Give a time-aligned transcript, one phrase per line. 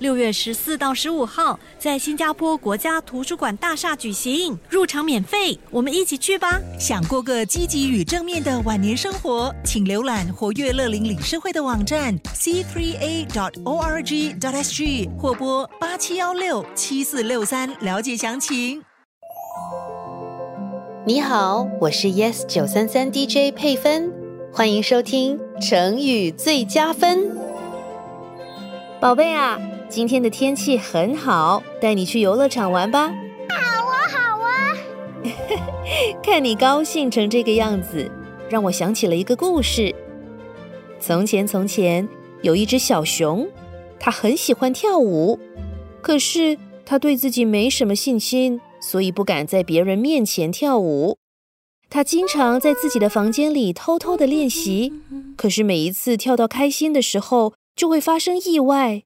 [0.00, 6.58] 六月十四到十五号，在新加坡国家图书馆大厦举行，入场免费，我们一起去吧！
[6.78, 18.82] 想过个积极与正面的晚年生活，请浏览活跃乐龄理事会的网站 c3a.org.dot.sg 或拨八七幺六七四六三了解详情。
[21.04, 24.10] 你好，我是 Yes 九三三 DJ 佩芬，
[24.50, 27.38] 欢迎收听成语最佳分。
[28.98, 29.60] 宝贝啊！
[29.90, 33.08] 今天的天气很好，带你去游乐场玩吧。
[33.08, 34.78] 好啊，好啊。
[36.22, 38.08] 看你高兴成这个样子，
[38.48, 39.92] 让我想起了一个故事。
[41.00, 42.08] 从前，从前
[42.42, 43.48] 有一只小熊，
[43.98, 45.36] 它很喜欢跳舞，
[46.00, 46.56] 可是
[46.86, 51.16] 它对自己没什么信心，所以不敢在别人面前跳舞。
[51.88, 54.92] 它经常在自己的房间里偷偷的练习，
[55.36, 59.02] 可是每一次跳到开心的时候，就会发生意外。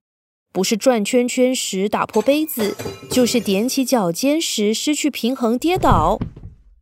[0.55, 2.77] 不是转圈圈时打破杯子，
[3.11, 6.21] 就是踮起脚尖时失去平衡跌倒。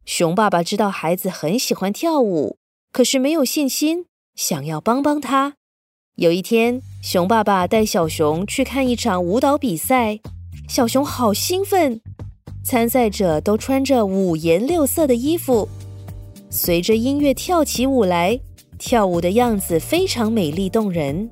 [0.04, 2.58] 熊爸爸知道孩子很喜欢跳舞，
[2.92, 5.54] 可是没有信心，想要帮帮他。
[6.16, 10.20] 有一天，熊爸爸带小熊去看一场舞蹈比赛，
[10.68, 11.98] 小熊好兴奋。
[12.62, 15.66] 参赛者都穿着五颜六色的衣服，
[16.50, 18.38] 随着音乐跳起舞来，
[18.78, 21.30] 跳舞的样子非常美丽动人。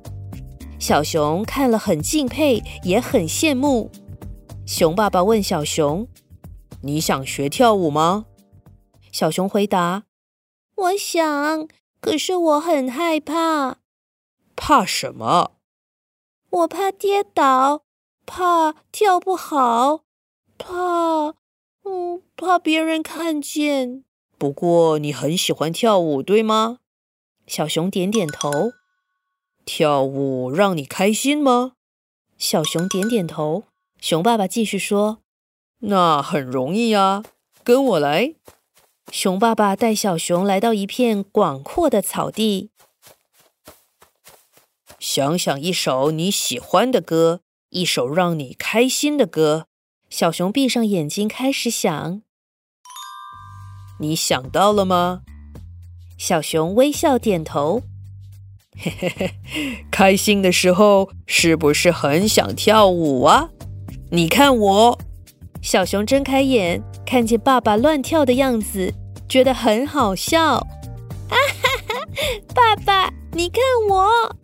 [0.81, 3.91] 小熊看了很敬佩，也很羡慕。
[4.65, 6.07] 熊爸爸问小熊
[6.81, 8.25] ：“你想学跳舞吗？”
[9.13, 10.05] 小熊回答
[10.75, 11.67] ：“我想，
[11.99, 13.77] 可是我很害怕。
[14.57, 15.51] ”“怕什么
[16.49, 17.83] ？”“我怕跌倒，
[18.25, 20.01] 怕跳不好，
[20.57, 21.35] 怕……
[21.83, 24.03] 嗯，怕别人看见。
[24.39, 26.79] ”“不过你很喜欢跳舞，对吗？”
[27.45, 28.71] 小熊点点头。
[29.65, 31.73] 跳舞让你开心吗？
[32.37, 33.63] 小熊点点头。
[33.99, 35.19] 熊爸爸继续说
[35.85, 37.23] ：“那很容易呀，
[37.63, 38.33] 跟我来。”
[39.11, 42.71] 熊爸爸带小熊来到一片广阔的草地，
[44.97, 49.67] 想想一首你喜欢的歌，一首让你开心的歌。
[50.09, 52.21] 小熊闭上眼睛开始想。
[53.99, 55.21] 你想到了吗？
[56.17, 57.83] 小熊微笑点头。
[58.83, 59.31] 嘿嘿嘿，
[59.91, 63.49] 开心的时候是不是很想跳舞啊？
[64.09, 64.99] 你看我，
[65.61, 68.91] 小熊睁开眼，看见爸爸乱跳的样子，
[69.29, 70.55] 觉得很好笑。
[70.55, 70.65] 啊
[71.29, 72.07] 哈哈，
[72.55, 74.35] 爸爸，你看我！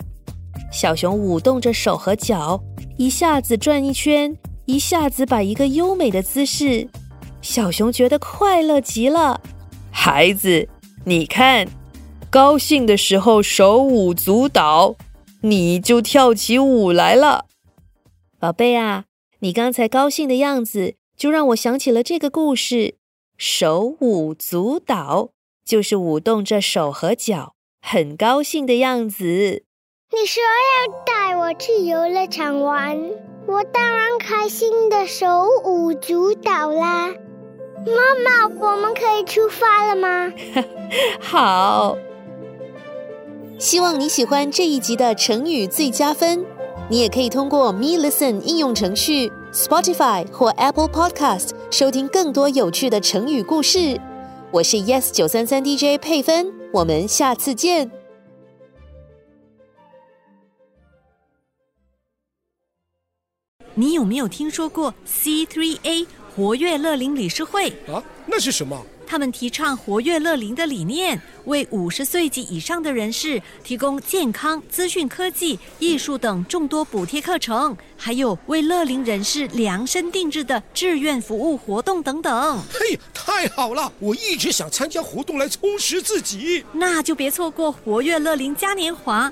[0.71, 2.61] 小熊舞动着手和脚，
[2.97, 6.87] 一下子转一圈，一下子摆一个优美的姿势。
[7.41, 9.41] 小熊觉得快乐极了。
[9.89, 10.69] 孩子，
[11.03, 11.67] 你看。
[12.29, 14.95] 高兴的时候手舞足蹈，
[15.41, 17.45] 你就跳起舞来了，
[18.37, 19.05] 宝贝啊！
[19.39, 22.95] 你刚才高兴的样子，就让我想起了这个故事。
[23.37, 25.29] 手舞足蹈
[25.63, 29.63] 就是舞动着手和脚，很高兴的样子。
[30.11, 32.99] 你说要带我去游乐场玩，
[33.47, 37.07] 我当然开心的手舞足蹈啦。
[37.85, 40.33] 妈妈，我们可以出发了吗？
[41.21, 41.97] 好。
[43.59, 46.45] 希望你喜欢这一集的成语最佳分。
[46.89, 53.99] 你也可以通过 Me Listen 应用程序、Spotify 或 Apple Podcast 收听更多有趣的成语故事。
[54.51, 57.89] 我是 Yes 九三三 DJ 佩芬，我们下次见。
[63.73, 67.71] 你有没有听说过 C3A 活跃乐龄理事会？
[67.91, 68.85] 啊，那是什么？
[69.07, 82.61] 他们提倡活跃乐龄的理念，为五十岁及以上的人士提供健康、资讯科技、艺术等众多补贴课程，还有为乐龄人士量身定制的志愿服务活动等等。
[82.69, 83.91] 嘿，太好了！
[83.99, 86.65] 我一直想参加活动来充实自己。
[86.73, 89.31] 那就别错过活跃乐龄嘉年华。